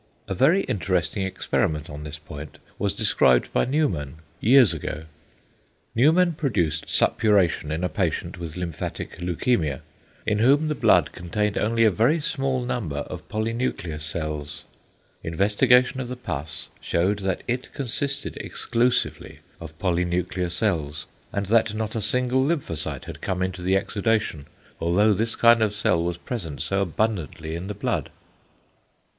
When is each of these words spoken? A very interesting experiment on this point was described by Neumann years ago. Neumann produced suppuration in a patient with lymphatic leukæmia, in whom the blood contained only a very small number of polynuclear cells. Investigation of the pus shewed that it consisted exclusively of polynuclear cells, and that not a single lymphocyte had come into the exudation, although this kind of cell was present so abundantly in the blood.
A 0.27 0.33
very 0.33 0.63
interesting 0.63 1.21
experiment 1.21 1.87
on 1.87 2.03
this 2.03 2.17
point 2.17 2.57
was 2.79 2.91
described 2.95 3.53
by 3.53 3.65
Neumann 3.65 4.15
years 4.39 4.73
ago. 4.73 5.05
Neumann 5.93 6.33
produced 6.33 6.89
suppuration 6.89 7.71
in 7.71 7.83
a 7.83 7.87
patient 7.87 8.39
with 8.39 8.55
lymphatic 8.57 9.19
leukæmia, 9.19 9.81
in 10.25 10.39
whom 10.39 10.69
the 10.69 10.73
blood 10.73 11.11
contained 11.11 11.55
only 11.55 11.83
a 11.83 11.91
very 11.91 12.19
small 12.19 12.65
number 12.65 12.95
of 13.11 13.29
polynuclear 13.29 14.01
cells. 14.01 14.63
Investigation 15.23 15.99
of 15.99 16.07
the 16.07 16.15
pus 16.15 16.69
shewed 16.79 17.19
that 17.19 17.43
it 17.47 17.71
consisted 17.75 18.37
exclusively 18.37 19.41
of 19.59 19.77
polynuclear 19.77 20.49
cells, 20.49 21.05
and 21.31 21.45
that 21.45 21.75
not 21.75 21.95
a 21.95 22.01
single 22.01 22.43
lymphocyte 22.43 23.05
had 23.05 23.21
come 23.21 23.43
into 23.43 23.61
the 23.61 23.75
exudation, 23.75 24.47
although 24.79 25.13
this 25.13 25.35
kind 25.35 25.61
of 25.61 25.75
cell 25.75 26.03
was 26.03 26.17
present 26.17 26.59
so 26.59 26.81
abundantly 26.81 27.53
in 27.53 27.67
the 27.67 27.75
blood. 27.75 28.09